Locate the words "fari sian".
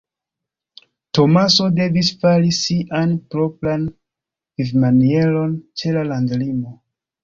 2.25-3.15